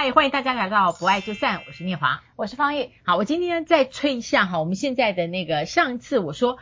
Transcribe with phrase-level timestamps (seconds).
[0.00, 2.90] 嗨，欢迎大家来到不爱就散，我是念华，我是方玉。
[3.02, 6.58] 好，我今天再吹一下哈，我们现在的那个上一次我说，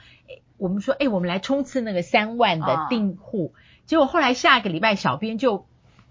[0.56, 5.66] 我们说哎，我们来冲刺那个三万的订户，哦、结果后来下一个礼拜小编就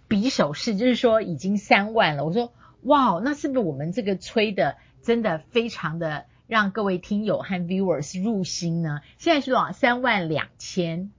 [0.07, 2.25] 比手势，就是说已经三万了。
[2.25, 2.53] 我说
[2.83, 9.01] 哇，那是不是我们这个吹的真的非常的让各位听友和 viewers 入心呢？
[9.17, 9.71] 现在是多少？
[9.71, 11.09] 三万两千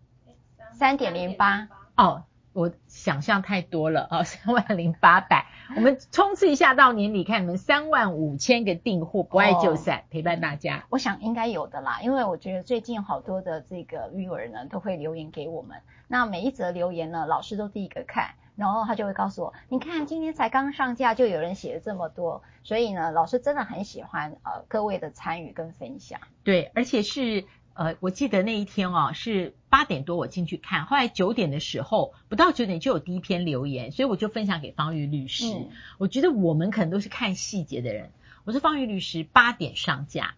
[0.73, 1.67] 三点零八
[1.97, 2.23] 哦。
[2.57, 5.45] 我想象太多了啊， 三万零八百，
[5.77, 10.87] 我们冲刺一下到年底，看你们三万五千个订户，不爱就散，哦、陪伴大家。
[10.89, 15.77] 我想应该有的啦，因为我觉得最近好多的这个 viewer 呢都会留言给我们，
[16.09, 26.19] 那每一则留言呢，老师都第一个看，然后他就会告诉我，你看今天才刚上架就有人写了这么多，所以呢，老师真的很喜欢呃各位的参与跟分享。
[26.43, 27.45] 对，而且是。
[27.79, 35.53] 呃，我记得那一天哦，是八点多我进去看，后来九点的时候，不到九点就有第一篇留言，所以我就分享给方玉律师。
[35.53, 35.69] 嗯、
[35.99, 38.11] 我觉得我们可能都是看细节的人。
[38.47, 40.35] 我说方玉律师八点上架，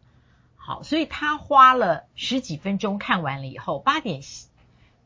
[0.57, 4.23] 好，所以他花了十几分钟看完了以后，八点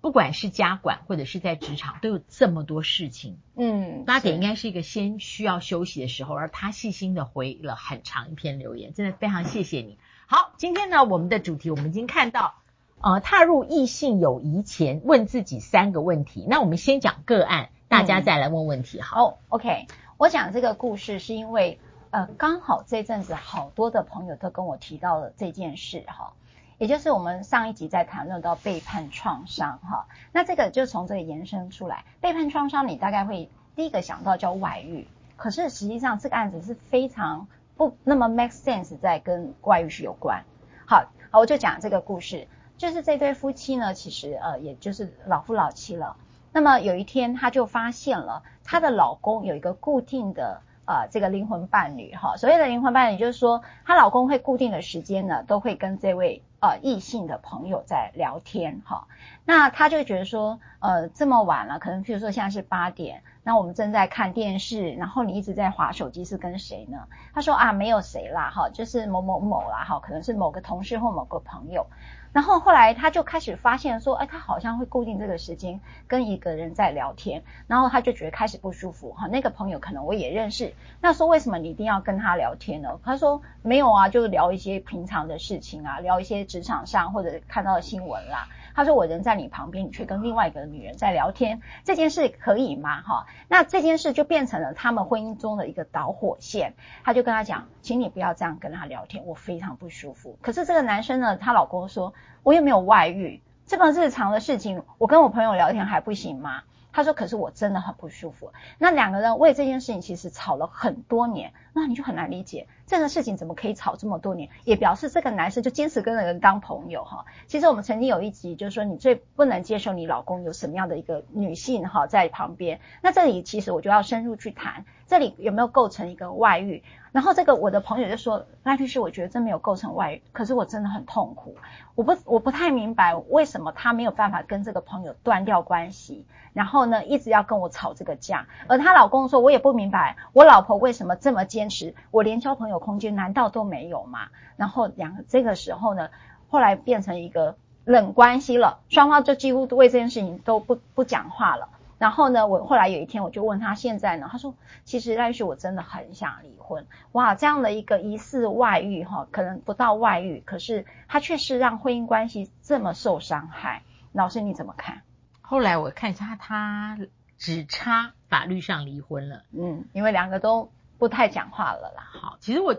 [0.00, 9.98] 不管是家管或者是在职场都有这么多事情，嗯，八点应该是一个先需要休息的时候，而他细心的回了很长一篇留言，真的非常谢谢你。
[10.26, 12.61] 好，今天呢，我们的主题我们已经看到，
[13.02, 16.46] 呃，踏入异性友谊前，问自己三个问题。
[16.48, 19.00] 那我们先讲个案，大家再来问问题。
[19.00, 19.86] 好，嗯，oh，OK，
[20.18, 26.34] 我讲这个故事是因为，呃，刚好这阵子好多的朋友都跟我提到了这件事哈，
[26.78, 37.48] 也就是我们上一集在谈论到背叛创伤哈，那这个就从这个延伸出来，背叛创伤你大概会第一个想到叫外遇，可是实际上这个案子是非常。
[37.74, 40.44] 不那么 make sense，在跟外遇是有关。
[40.86, 42.46] 好，好，我就讲这个故事，
[42.82, 46.16] 就是这对夫妻呢，其实呃，也就是老夫老妻了。
[46.52, 52.36] 那么有一天，她就发现了她的老公有一个固定的呃这个灵魂伴侣哈。
[52.36, 59.06] 所谓的灵魂伴侣，就是说她老公会固定的时间呢，都会跟这位呃异性的朋友在聊天哈。
[59.44, 63.22] 那她就觉得说，呃，这么晚了，可能譬如说现在是八点。
[63.44, 67.06] 那我们正在看电视，然后你一直在滑手机，是跟谁呢？
[67.32, 71.86] 他说啊，没有谁啦，哈，就是某某某啦，哈，可能是某个同事或某个朋友。
[72.32, 82.98] 然后后来他就开始发现说，哎，他好像会固定这个时间跟一个人在聊天，然后他就觉得开始不舒服，哈，那个朋友可能我也认识，那说为什么你一定要跟他聊天呢？
[83.04, 88.48] 他说没有啊，就是聊一些平常的事情啊，聊一些职场上或者看到的新闻啦。
[88.74, 93.02] 他说：“我人在你旁边，你却跟另外一个女人在聊天，这件事可以吗？
[93.02, 96.74] 哈，那这件事就变成了他们婚姻中的一个导火线。
[97.04, 100.38] 他就跟他讲，请你不要这样跟他聊天，我非常不舒服。
[100.42, 106.62] 可是这个男生呢，他老公说，我也没有外遇，这么日常的事情，我跟我朋友聊天还不行吗？”
[106.94, 117.24] 他说：“可是我真的很不舒服。”那两个人为这件事情其实吵了很多年，那你就很难理解这个事情怎么可以吵这么多年，也表示这个男生就坚持跟那个人当朋友哈。
[117.46, 122.80] 其实我们曾经有一集就是说，你最不能接受你老公有什么样的一个女性哈在旁边。
[123.00, 126.82] 那这里其实我就要深入去谈，这里有没有构成一个外遇？
[127.12, 131.56] 然后这个我的朋友就说：“赖律师，我觉得真没有构成外遇，可是我真的很痛苦，
[131.94, 144.28] 我不我不太明白为什么他没有办法跟这个朋友断掉关系。”然后呢，一直要跟我吵这个架，而她老公说：“我也不明白，我老婆为什么这么坚持，我连交朋友空间难道都没有吗？”
[144.58, 146.10] 然后两个这个时候呢，
[146.50, 151.68] 后来变成一个冷关系了，双方就几乎为这件事情都不不讲话了。
[151.98, 154.54] 然后呢，我后来有一天我就问他现在呢，他说
[154.84, 163.82] ：“其实但是我真的很想离婚。”哇，这样的一个疑似外遇哈，可能不到外遇，可是他却是让婚姻关系这么受伤害。
[164.12, 165.02] 老师你怎么看？
[165.40, 166.98] 后来我看一下，他
[167.38, 169.42] 只差法律上离婚了。
[169.52, 170.70] 嗯，因为两个都
[171.02, 172.04] 不太讲话了啦。
[172.12, 172.76] 好，其实我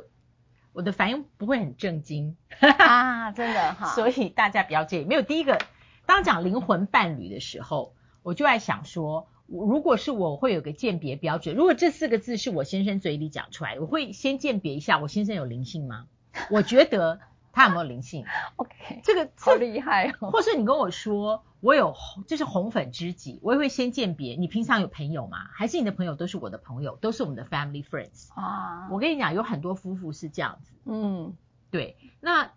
[0.72, 3.88] 我的反应不会很震惊啊， 真的哈。
[3.88, 5.06] 所以大家不要介意。
[5.06, 5.60] 没有第一个，
[6.06, 11.54] 当讲灵魂伴侣的时候，我就在想说，如果是我会有个鉴别标准。
[11.54, 16.06] 如果这四个字是我先生嘴里讲出来，我会先鉴别一下我先生有灵性吗？
[16.50, 17.20] 我觉得
[17.54, 18.26] 他有没有灵性
[18.58, 20.30] ？OK，这个好厉害哦。
[20.32, 21.46] 或是你跟我说。
[21.64, 21.96] 我有
[22.28, 24.36] 就是红粉知己，我也会先鉴别。
[24.36, 25.48] 你平常有朋友吗？
[25.54, 28.90] 还是你的朋友都是我的朋友，都是我们的 family friends 啊？
[28.92, 30.74] 我跟你讲，有很多夫妇是这样子。
[30.84, 31.34] 嗯，
[31.72, 31.96] 对。
[32.20, 32.52] 那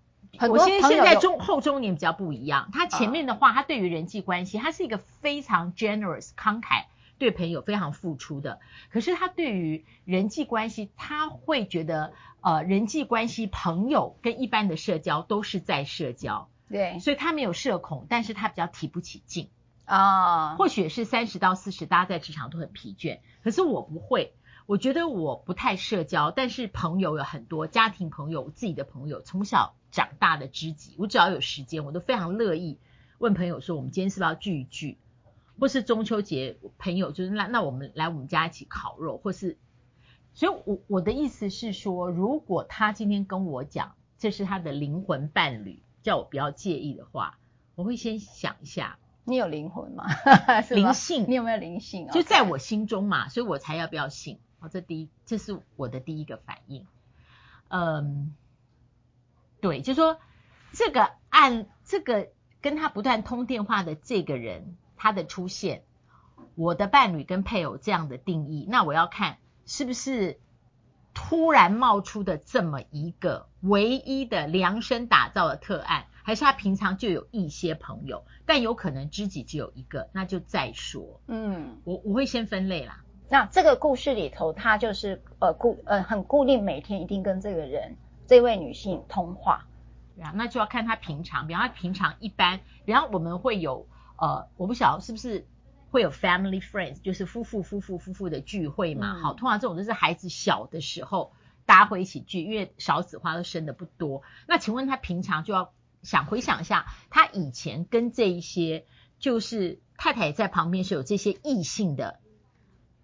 [0.51, 2.69] 我先现在中后中年比较不一样。
[2.73, 6.87] 他前面的话，他对于人际关系，他是一个非常 generous 慷慨，
[7.19, 8.61] 对朋友非常付出的。
[8.91, 16.49] 可是他对于人际关系，他会觉得呃，人际关系朋友跟一般的社交都是在社交。
[16.69, 19.49] 对，所以他没有社恐，但是他比较提不起劲
[19.85, 20.57] 啊。
[20.57, 24.35] 或许是三十到四十，大家在职场都很疲倦，可是我不会，
[24.67, 32.81] 我觉得我不太社交，但是朋友有很多，家庭朋友、自己的朋友，从小长大的知己，我只要有时间，我都非常乐意
[33.19, 34.99] 问朋友说，我们今天是不是要聚一聚？
[35.59, 39.57] 或是中秋节，朋友就是那那我们来我们家一起烤肉，或是，
[40.35, 47.39] 所以我我的意思是说，如果他今天跟我讲这是他的灵魂伴侣，叫我不要介意的话，
[47.75, 48.99] 我会先想一下。
[49.25, 50.05] 你有灵魂吗？
[50.71, 52.09] 灵性，你有没有灵性？
[52.11, 54.39] 就在我心中嘛，所以我才要不要信。
[54.61, 56.87] 好，这第一，这是我的第一个反应。
[57.69, 58.35] 嗯，
[59.61, 60.21] 对，就说
[60.71, 62.29] 这个按，这个
[62.61, 64.77] 跟他不断通电话的这个人。
[64.97, 65.83] 他的出现，
[66.55, 70.39] 我的伴侣跟配偶这样的定义，那我要看是不是
[71.15, 81.21] 突然冒出的这么一个唯一的量身打造的特案，还是他平常就有一些朋友，但有可能知己只有一个，那就再说。
[81.27, 83.03] 嗯，我我会先分类啦。
[83.29, 87.97] 那这个故事里头，他就是呃固呃很固定，每天一定跟这个人
[88.27, 89.67] 这位女性通话。
[90.17, 93.87] 对啊，那就要看他平常，比方他平常一般，然后我们会有。
[94.19, 95.47] 呃，我不晓得是不是
[95.91, 99.13] 会有 family friends，就是夫妇夫妇夫妇的聚会嘛？
[99.17, 101.33] 嗯、好，通常这种都是孩子小的时候
[101.65, 104.23] 大家会一起聚，因为少子化都生的不多。
[104.49, 105.73] 那请问他平常就要
[106.03, 108.87] 想回想一下，他以前跟这一些
[109.19, 112.19] 就是太太在旁边是有这些异性的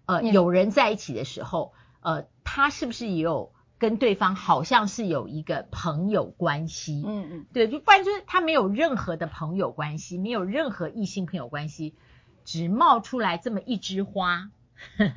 [0.05, 3.52] 呃、嗯、有人在一起的时候，呃，他是不是也有？
[3.83, 11.93] 跟对方好像是有一个朋友关系，嗯嗯，对，就不然就是他没有任何的朋友关系，没有任何异性朋友关系，
[12.45, 14.49] 只冒出来这么一枝花
[14.97, 15.13] 的时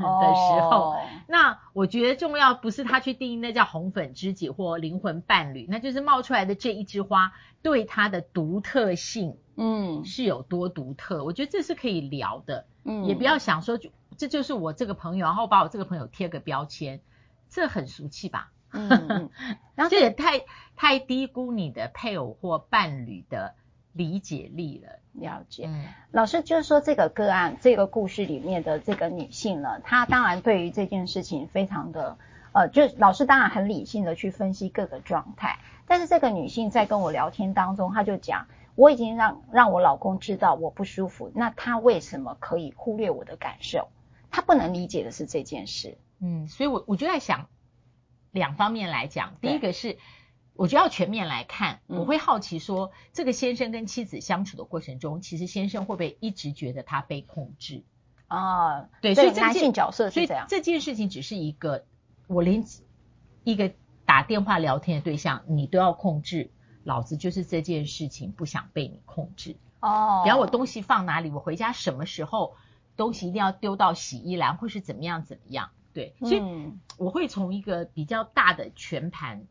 [0.69, 7.33] 候，哦、那我觉得重要不是他去定义那叫红粉知己或灵魂伴侣，那就是冒出来的这一枝花
[7.63, 11.23] 对他的独特性，嗯，是有多独特？
[11.23, 17.01] 我觉得这是可以聊的，嗯，也不要想说就这就是我这个朋友，然后把我这个朋友贴个标签，
[17.49, 18.51] 这很俗气吧？
[18.77, 19.31] 嗯，
[19.75, 20.43] 然后这也太
[20.77, 23.55] 太低估你的配偶或伴侣的
[23.93, 24.93] 理解力了。
[25.19, 32.19] 了解，嗯、老师就是说这个个案，这个故事里面的这个女性呢，她当然对于这件事情非常的
[32.53, 43.89] 呃，就老师当然很理性的去分析各个状态，但是这个女性在跟我聊天当中，她就讲，我已经让让我老公知道我不舒服，那他为什么可以忽略我的感受？
[44.31, 45.97] 他不能理解的是这件事。
[46.21, 47.49] 嗯，所以我我就在想。
[48.37, 49.99] 两方面来讲，第一个是，
[50.55, 57.83] 我觉得要全面来看，我会好奇说，这个先生跟妻子相处的过程中，其实先生会不会一直觉得他被控制？
[58.29, 60.47] 啊，对，所以男性角色是这样。
[60.49, 61.85] 这件事情只是一个，
[62.27, 62.65] 我连
[63.45, 63.73] 一个
[64.05, 66.51] 打电话聊天的对象你都要控制，
[66.85, 69.57] 老子就是这件事情不想被你控制。
[69.81, 72.57] 哦，然后我东西放哪里，我回家什么时候，
[72.97, 75.71] 东西一定要丢到洗衣篮，或是怎么样怎么样。
[75.97, 76.43] 对，所以
[76.99, 79.47] 我会从一个比较大的全盘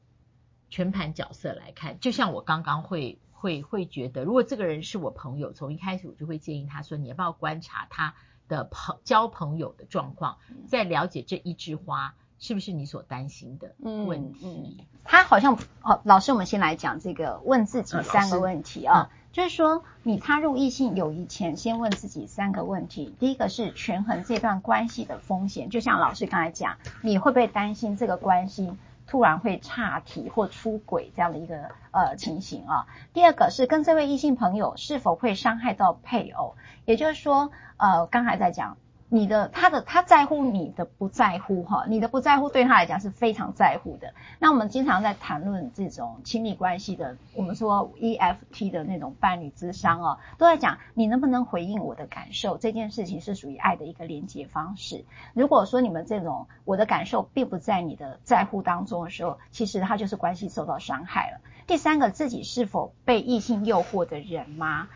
[0.70, 8.14] 全盘角色来看，就像我刚刚会会会觉得，如果这个人是我朋友，从一开始我就会建议他说，你要不要观察他
[8.48, 10.38] 的朋交朋友的状况，
[10.68, 14.46] 再了解这一枝花是不是你所担心的问题。
[14.46, 19.10] 嗯嗯、他好像好，老师，我们先来讲这个问自己三个问题啊。
[19.36, 23.14] 就是说，你踏入异性友谊前，先问自己三个问题。
[23.20, 32.88] 第一个是权衡这段关系的风险，就像老师刚才讲，你会不会担心这个关系突然会岔题或出轨这样的一个呃情形啊？
[33.12, 38.78] 第二个是跟这位异性朋友是否会伤害到配偶，也就是说，呃，刚才在讲。
[39.16, 44.14] 你的他的他在乎你的不在乎哈，你的不在乎对他来讲是非常在乎的。
[44.40, 55.06] 那我们经常在谈论这种亲密关系的，我们说 EFT 的那种伴侣之商哦，都在讲你能不能回应我的感受，这件事情是属于爱的一个连接方式。
[55.34, 61.40] 如果说你们这种我的感受并不在你的在乎当中的时候，其实他就是关系受到伤害了。
[61.68, 64.90] 第三个，自己是否被异性诱惑的人吗？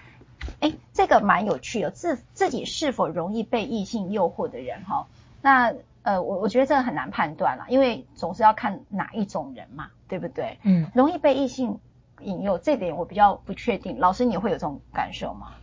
[0.59, 5.07] 哎，这个蛮有趣的，自自己是否容易被异性诱惑的人哈？
[5.41, 10.59] 那呃，我我觉得这个很难判断啦，因为总是要看哪一种人嘛，对不对？
[10.63, 11.79] 嗯，容易被异性
[12.21, 13.99] 引诱，这点我比较不确定。
[13.99, 15.53] 老师，你会有这种感受吗？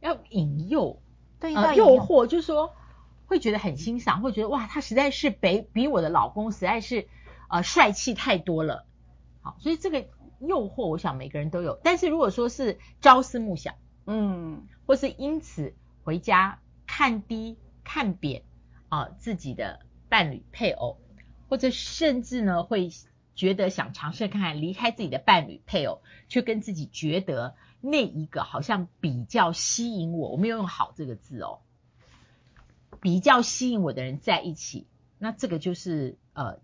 [0.00, 1.00] 要引诱，
[1.40, 2.72] 对，要诱惑，就是说
[3.26, 7.08] 会觉得很欣赏，会觉得哇，他实在是比比我的老公实在是
[7.48, 8.86] 呃帅气太多了。
[9.42, 10.04] 好，所以这个。
[10.40, 13.74] 诱惑，我想每个人都有，但是如果说是朝思暮想，
[14.06, 18.42] 嗯，或是因此回家看低看扁
[18.88, 20.98] 啊、呃、自己的伴侣配偶，
[21.48, 22.90] 或者甚至呢会
[23.34, 31.60] 觉得想尝试看看离开自己的伴侣配偶，去跟自己觉得那一个好像比较吸引我，我没有用好这个字哦，
[33.00, 34.86] 比较吸引我的人在一起，
[35.18, 36.58] 那这个就是呃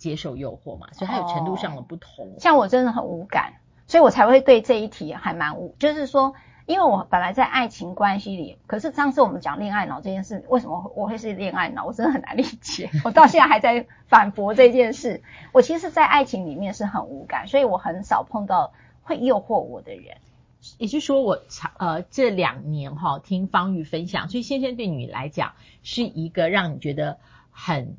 [0.00, 2.26] 接受诱惑嘛，所以它有程度上的不同。
[2.26, 6.34] 哦，像我真的很无感，所以我才会对这一题还蛮无，就是说。
[6.66, 11.84] 因为我本来在爱情关系里，可是上次我们讲恋爱脑这件事，为什么我会是恋爱脑？
[11.84, 12.88] 我真的很难理解。
[13.04, 15.20] 我到现在还在反驳这件事。
[15.50, 20.18] 我其实，在爱情里面是很无感，所以我很少碰到会诱惑我的人。
[20.78, 21.40] 也就是说我，我
[21.78, 27.18] 呃这两年哈听方玉分享，所以先生对你来讲是一个让你觉得
[27.50, 27.96] 很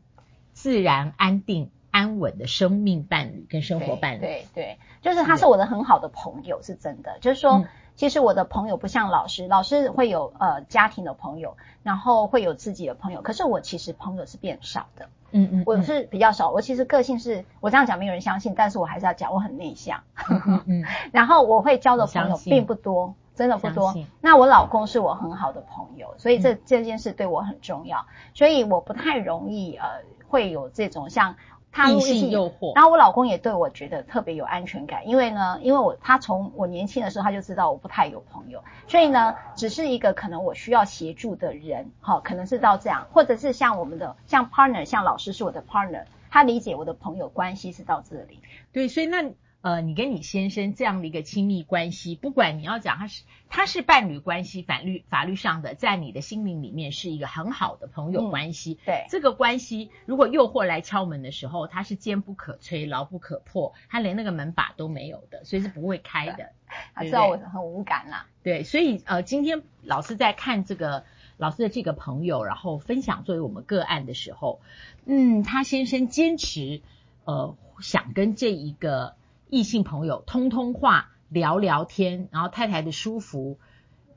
[0.53, 4.19] 自然、安定、安稳的生命伴侣跟生活伴侣。
[4.19, 7.19] 对对，对，就是他是我的很好的朋友，是真的。
[7.19, 7.59] 就是说。
[7.59, 13.21] 嗯其实我的朋友不像老师，老师会有呃家庭的朋友，然后会有自己的朋友。
[13.21, 16.49] 可是我其实朋友是变少的，嗯嗯，我是比较少。
[16.49, 20.01] 我其实个性是我这样讲没有人相信，但是我还是要讲，我很内向。
[20.29, 23.93] 嗯嗯， 然后我会交的朋友并不多，真的不多。
[24.21, 29.85] 那我老公是我很好的朋友，所以这这件事对我很重要，所以我不太容易呃
[30.27, 31.35] 会有这种像。
[31.71, 48.39] 他异性诱惑，然后我老公也对我觉得特别有安全感，因为呢，因为我他从我年轻的时候他就知道我不太有朋友，所以呢，只是一个可能我需要协助的人，好，可能是到这样，或者是像我们的像 partner，像老师是我的 partner，他理解我的朋友关系是到这里。
[48.71, 49.31] 对，所以那。
[49.61, 58.79] 呃，你跟你先生这样的一个亲密关系，不管你要讲他是他是伴侣关系，法律法律上的，在你的心灵里面是一个很好的朋友关系。
[58.81, 66.49] 嗯、对，这个关系，如果诱惑来敲门的时候，他是坚不可摧、牢不可破，他连那个门把都没有的，所以是不会开的。
[66.95, 68.25] 他知道我很无感啦。
[68.41, 71.05] 对，所以呃，今天老师在看这个
[71.37, 74.59] 老师的这个朋友，然后分享作为我们个案的时候，
[75.05, 76.81] 嗯，他先生坚持
[77.25, 79.13] 呃想跟这一个。
[79.51, 83.59] 异性朋友通通话聊聊天，然后太太的舒服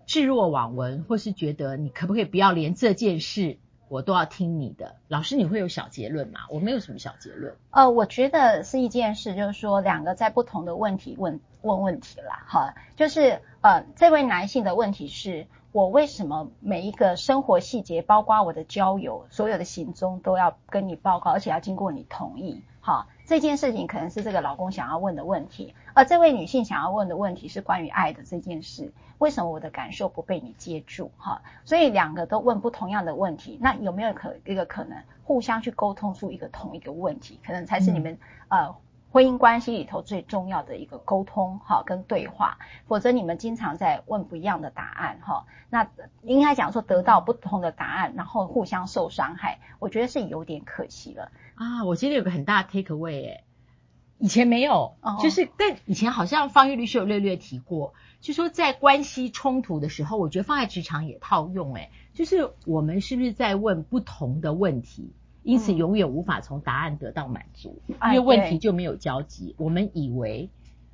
[0.06, 4.94] 置若罔闻，或是觉得你可不可以不要连这件事我都要听你的？
[5.08, 6.42] 老师，你会有小结论吗？
[6.50, 7.56] 我没有什么小结论。
[7.72, 23.08] 呃，我觉得是一件事，就是说两个在不同的问题问问问题啦，哈，就是呃，这位男性的问题是我为什么每一个生活细节，包括我的交友，所有的行踪都要跟你报告，而且要经过你同意，哈。
[23.26, 28.92] 这件事情可能是这个老公想要问的问题，而这位女性想要问的问题是关于爱的这件事。
[29.18, 31.10] 为什么我的感受不被你接住？
[31.16, 37.40] 哈，所以两个都问不同样的问题，那有没有可一个可能互相去沟通出一个同一个问题？
[37.46, 38.76] 可能才是你们、嗯、呃
[39.10, 42.58] 婚姻关系里头最重要的一个沟通哈跟对话。
[42.86, 45.88] 否则你们经常在问不一样的答案哈，那
[46.22, 51.30] 应该讲说得到不同的答案，然后互相受伤害，我觉得是有点可惜了。
[51.54, 53.44] 啊，我今天有个很大的 take away 哎，
[54.18, 70.50] 以前没有，哦、就是但以前好像方玉律师有略略提过，就说在关系冲突的时候，我觉得放在职场也套用哎，就是我们是不是在问不同的问题，因此永远无法从答案得到满足，嗯、因为问题就没有交集，我们以为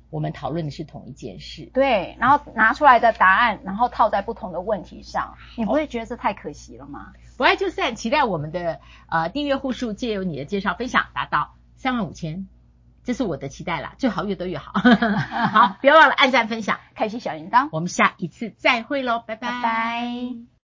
[0.09, 7.13] 我们讨论的是同一件事，对，然后拿出来的答案，然后套在不同的问题上，你不会觉得这太可惜了吗？
[7.41, 8.79] 不爱就散，期待我们的
[9.09, 12.47] 呃订阅户数借由你的介绍分享达到三万五千，
[13.03, 14.73] 这是我的期待啦，最好越多越好。
[15.51, 19.49] 好，不要忘了按赞分享，开启小铃铛，我们下一次再会喽，拜拜。
[19.49, 20.60] 拜拜。